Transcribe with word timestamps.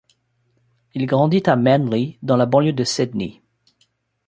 Il 0.95 1.05
grandit 1.05 1.43
à 1.45 1.55
Manly 1.55 2.17
dans 2.23 2.35
la 2.35 2.47
banlieue 2.47 2.73
de 2.73 2.83
Sydney. 2.83 3.39